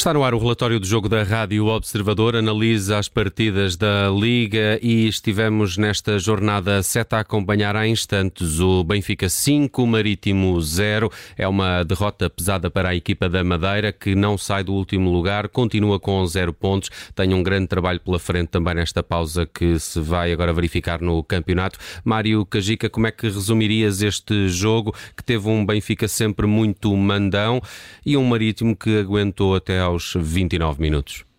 [0.00, 4.78] Está no ar o relatório do jogo da Rádio Observador, analisa as partidas da Liga
[4.80, 11.12] e estivemos nesta jornada 7 a acompanhar há instantes o Benfica 5, Marítimo 0.
[11.36, 15.50] É uma derrota pesada para a equipa da Madeira que não sai do último lugar,
[15.50, 20.00] continua com 0 pontos, tem um grande trabalho pela frente também nesta pausa que se
[20.00, 21.78] vai agora verificar no campeonato.
[22.02, 27.60] Mário Cajica, como é que resumirias este jogo que teve um Benfica sempre muito mandão
[28.06, 31.29] e um Marítimo que aguentou até ao aos 29 minutos.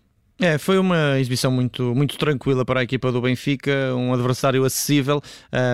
[0.42, 5.22] É, foi uma exibição muito, muito tranquila para a equipa do Benfica, um adversário acessível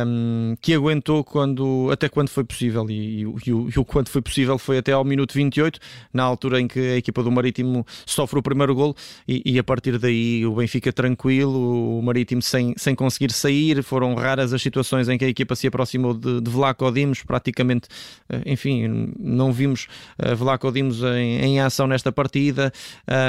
[0.07, 4.11] um, que aguentou quando, até quando foi possível e, e, e, o, e o quanto
[4.11, 5.81] foi possível foi até ao minuto 28,
[6.13, 8.95] na altura em que a equipa do Marítimo sofre o primeiro gol
[9.27, 14.15] e, e a partir daí o Benfica tranquilo, o Marítimo sem, sem conseguir sair, foram
[14.17, 17.89] raras as situações em que a equipa se aproximou de, de Vlaco Dimos, praticamente,
[18.29, 19.87] eh, enfim, não vimos
[20.23, 22.71] uh, Vlaco Dimos em, em ação nesta partida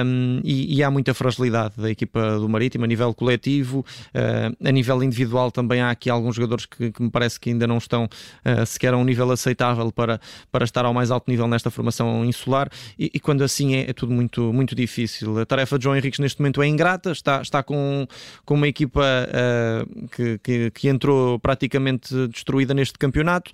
[0.05, 4.71] um, e, há muita fragilidade fragilidade da equipa do Marítimo a nível coletivo, uh, a
[4.71, 8.05] nível individual também há aqui alguns jogadores que, que me parece que ainda não estão
[8.05, 10.19] uh, sequer a um nível aceitável para,
[10.51, 12.69] para estar ao mais alto nível nesta formação insular.
[12.97, 15.39] E, e quando assim é, é, tudo muito, muito difícil.
[15.39, 18.07] A tarefa de João Henriques neste momento é ingrata, está, está com,
[18.43, 23.51] com uma equipa uh, que, que, que, entrou praticamente destruída neste campeonato,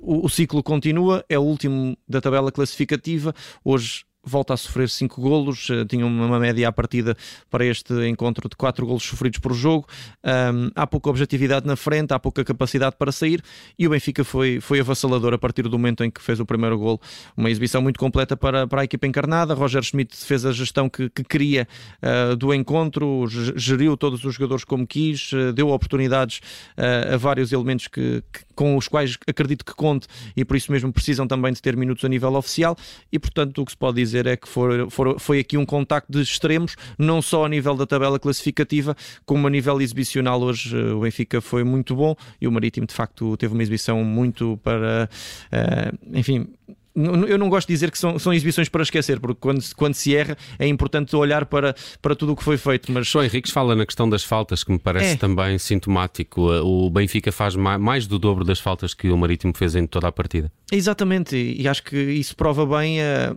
[0.00, 5.20] o, o ciclo continua, é o último da tabela classificativa, hoje volta a sofrer 5
[5.20, 7.16] golos, eh, tinha uma média à partida
[7.50, 9.86] para este encontro de 4 golos sofridos por jogo.
[10.24, 13.42] Um, há pouca objetividade na frente, há pouca capacidade para sair
[13.78, 16.78] e o Benfica foi, foi avassalador a partir do momento em que fez o primeiro
[16.78, 17.00] golo.
[17.36, 19.54] Uma exibição muito completa para, para a equipa encarnada.
[19.54, 21.68] Roger Schmidt fez a gestão que, que queria
[22.02, 26.38] uh, do encontro, geriu todos os jogadores como quis, uh, deu oportunidades
[26.78, 30.70] uh, a vários elementos que, que, com os quais acredito que conte e por isso
[30.70, 32.76] mesmo precisam também de ter minutos a nível oficial
[33.12, 35.66] e portanto o que se pode dizer dizer é que for, for, foi aqui um
[35.66, 40.40] contacto de extremos, não só a nível da tabela classificativa, como a nível exibicional.
[40.40, 44.04] Hoje eh, o Benfica foi muito bom e o Marítimo, de facto, teve uma exibição
[44.04, 45.08] muito para.
[45.52, 46.46] Uh, enfim
[46.94, 50.14] eu não gosto de dizer que são, são exibições para esquecer, porque quando, quando se
[50.14, 52.92] erra é importante olhar para, para tudo o que foi feito.
[52.92, 55.16] Mas João Henriques fala na questão das faltas, que me parece é.
[55.16, 56.42] também sintomático.
[56.62, 60.12] O Benfica faz mais do dobro das faltas que o Marítimo fez em toda a
[60.12, 60.50] partida.
[60.70, 63.34] Exatamente, e acho que isso prova bem a,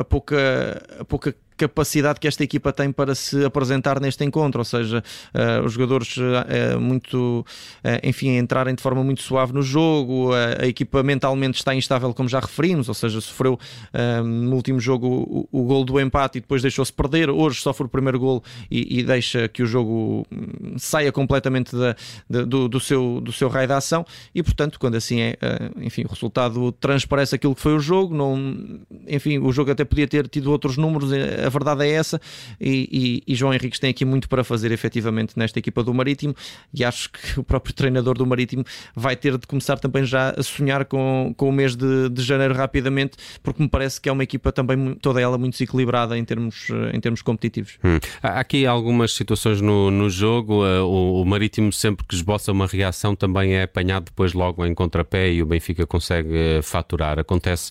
[0.00, 4.64] a, pouca, a pouca capacidade que esta equipa tem para se apresentar neste encontro, ou
[4.64, 5.04] seja,
[5.34, 7.44] uh, os jogadores uh, muito,
[7.84, 12.28] uh, enfim, entrarem de forma muito suave no jogo, a equipa mentalmente está instável, como
[12.28, 13.58] já referimos, ou seja, sofreu
[14.24, 17.88] no último jogo o, o, gol do empate e depois deixou-se perder, hoje sofre o
[17.88, 21.96] primeiro gol e, e deixa que o jogo hum, saia completamente da,
[22.28, 24.04] da, do, do, seu, do seu raio de ação.
[24.34, 25.36] E, portanto, quando assim é,
[25.80, 30.06] enfim, o resultado transparece aquilo que foi o jogo, não, enfim, o jogo até podia
[30.06, 32.20] ter tido outros números, a verdade é essa.
[32.60, 36.34] E, e, e, João Henriques tem aqui muito para fazer efetivamente nesta equipa do Marítimo.
[36.72, 40.42] E acho que o próprio treinador do Marítimo vai ter de começar também já a
[40.42, 44.22] sonhar com, com o mês de, de janeiro rapidamente, porque me parece que é uma
[44.22, 47.78] equipa também toda ela muito desequilibrada em termos, em termos competitivos.
[47.84, 47.98] Hum.
[48.22, 50.64] Há aqui algumas situações no, no jogo.
[50.64, 54.74] Eh, o, o Marítimo, sempre que esboça uma reação, também é apanhado depois logo em
[54.74, 57.18] contrapé e o Benfica consegue eh, faturar.
[57.18, 57.70] Acontece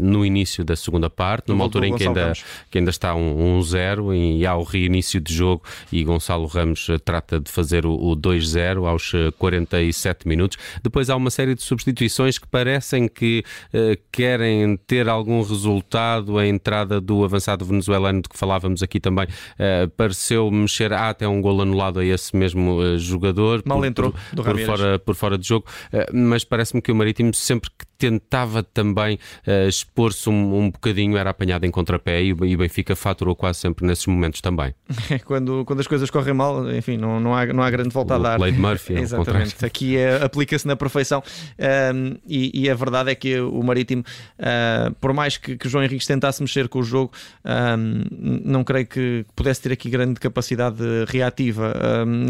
[0.00, 2.32] no início da segunda parte, numa altura em que ainda,
[2.70, 5.62] que ainda está um 1-0 e há o reinício de jogo
[5.92, 10.58] e Gonçalo Ramos eh, trata de fazer o, o 2-0 aos 47 eh, minutos.
[10.82, 16.38] Depois há uma série de substituições que parecem que uh, querem ter algum resultado.
[16.38, 20.92] A entrada do avançado venezuelano de que falávamos aqui também uh, pareceu mexer.
[20.92, 23.62] Há até um gol anulado a esse mesmo uh, jogador.
[23.64, 25.66] Mal por, entrou por, por fora, por fora de jogo,
[26.12, 31.30] mas parece-me que o Marítimo sempre que tentava também uh, expor-se um, um bocadinho, era
[31.30, 34.72] apanhado em contrapé e, o Benfica faturou quase sempre nesses momentos também.
[35.26, 38.16] quando, quando as coisas correm mal, enfim, não, não, há, não há grande volta o
[38.16, 38.38] a dar.
[38.38, 38.94] De Murphy.
[38.98, 41.22] É Exatamente, aqui é, aplica-se na perfeição
[41.58, 44.02] um, e, e, a verdade é que o Marítimo,
[44.38, 47.12] uh, por mais que, que João Henrique tentasse mexer com o jogo,
[47.44, 48.04] um,
[48.44, 50.78] não creio que pudesse ter aqui grande capacidade
[51.08, 51.74] reativa.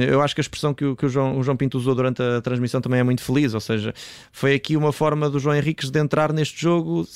[0.00, 2.22] Eu acho que a expressão que o, que o, João, o João Pinto usou durante
[2.22, 3.92] a transmissão também é muito feliz, ou seja,
[4.32, 7.06] foi aqui uma forma do João Henriques de entrar neste jogo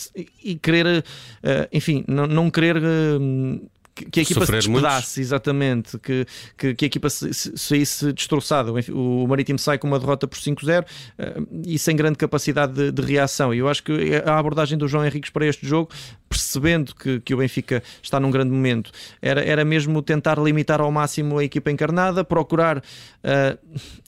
[0.43, 2.77] e querer, uh, enfim, não, não querer.
[2.77, 8.73] Uh, que a equipa Sofrer se despedasse, exatamente, que, que, que, a equipa saísse destroçada.
[8.91, 13.03] O Marítimo sai com uma derrota por 5-0 uh, e sem grande capacidade de, de,
[13.03, 13.53] reação.
[13.53, 13.93] E eu acho que
[14.25, 15.91] a abordagem do João Henriques para este jogo
[16.33, 18.91] percebendo que, que o Benfica está num grande momento,
[19.21, 23.59] era, era mesmo tentar limitar ao máximo a equipa encarnada, procurar uh,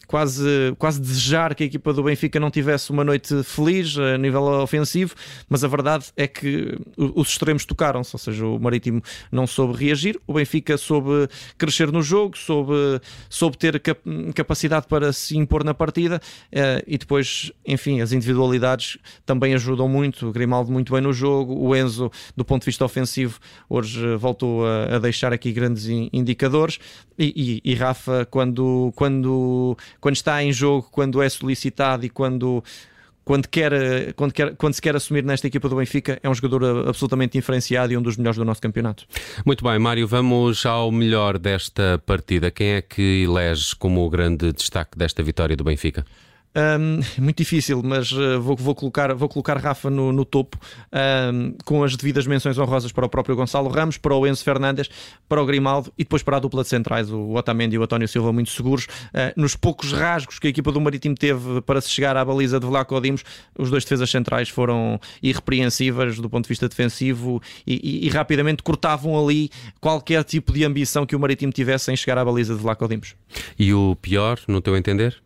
[0.06, 4.43] quase, quase desejar que a equipa do Benfica não tivesse uma noite feliz a nível
[4.62, 5.15] ofensivo,
[5.49, 10.19] mas a verdade é que os extremos tocaram-se, ou seja, o Marítimo não soube reagir,
[10.27, 11.29] o Benfica soube
[11.59, 13.81] crescer no jogo, soube, soube ter
[14.35, 16.21] capacidade para se impor na partida
[16.53, 21.55] eh, e depois, enfim, as individualidades também ajudam muito, o Grimaldo muito bem no jogo,
[21.55, 26.79] o Enzo, do ponto de vista ofensivo, hoje voltou a, deixar aqui grandes indicadores
[27.19, 32.62] e, e, e Rafa, quando, quando quando está em jogo, quando é solicitado e quando
[33.25, 36.87] quando, quer, quando, quer, quando se quer assumir nesta equipa do Benfica, é um jogador
[36.87, 39.06] absolutamente diferenciado e um dos melhores do nosso campeonato.
[39.47, 42.51] Muito bem, Mário, vamos ao melhor desta partida.
[42.51, 46.05] Quem é que eleges como o grande destaque desta vitória do Benfica?
[46.56, 50.56] Um, muito difícil, mas uh, vou, vou, colocar, vou colocar Rafa no, no topo,
[51.33, 54.89] um, com as devidas menções honrosas para o próprio Gonçalo Ramos, para o Enzo Fernandes,
[55.29, 58.06] para o Grimaldo e depois para a dupla de centrais, o Otamendi e o António
[58.06, 58.85] Silva, muito seguros.
[58.85, 62.61] Uh, nos poucos rasgos que a equipa do Marítimo teve para se chegar à baliza
[62.61, 63.25] de Vlaco Dimos,
[63.59, 68.62] os dois defesas centrais foram irrepreensíveis do ponto de vista defensivo e, e, e, rapidamente
[68.62, 72.61] cortavam ali qualquer tipo de ambição que o Marítimo tivesse em chegar à baliza de
[72.61, 73.17] Vlaco Dimos.
[73.59, 75.24] E o pior, no teu entender?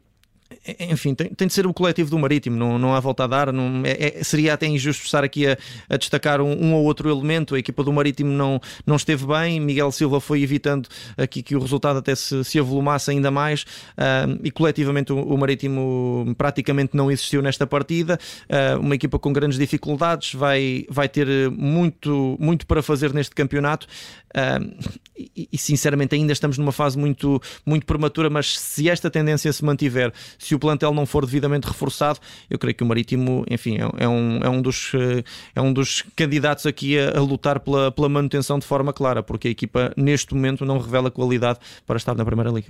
[0.81, 3.53] Enfim, tem, tem, de ser o coletivo do Marítimo, não, não há volta a dar.
[3.53, 5.57] Não, é, é, seria até injusto estar aqui a,
[5.89, 7.55] a destacar um, um, ou outro elemento.
[7.55, 9.61] A equipa do Marítimo não, não esteve bem.
[9.61, 13.63] Miguel Silva foi evitando aqui que o resultado até se, se avolumasse ainda mais.
[13.63, 18.19] Uh, e coletivamente o, o, Marítimo praticamente não existiu nesta partida.
[18.49, 23.87] Uh, uma equipa com grandes dificuldades, vai, vai ter muito, muito para fazer neste campeonato.
[24.35, 24.99] Uh,
[25.39, 29.65] e, e, sinceramente ainda estamos numa fase muito, muito prematura, mas se esta tendência se
[29.65, 32.19] mantiver, se o plantel não for devidamente reforçado,
[32.51, 35.23] eu creio que o Marítimo, enfim, é, é um, é um, dos, eh,
[35.55, 39.49] é um dos candidatos aqui a, a, lutar pela, pela manutenção de forma clara, porque
[39.49, 42.69] a equipa neste momento não revela qualidade para estar na Primeira Liga.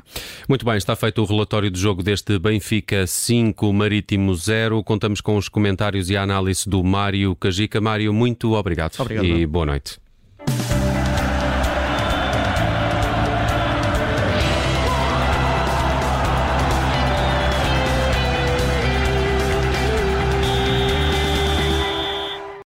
[0.48, 4.82] Muito bem, está feito o relatório do jogo deste Benfica 5, Marítimo 0.
[4.84, 7.80] Contamos com os comentários e a análise do Mário Cajica.
[7.80, 10.07] Mário, muito obrigado, obrigado e boa noite.